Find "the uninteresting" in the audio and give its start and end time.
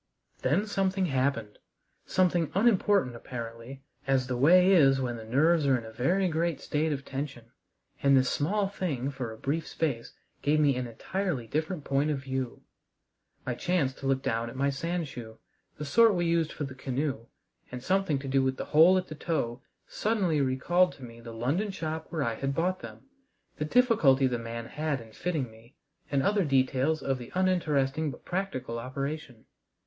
27.19-28.09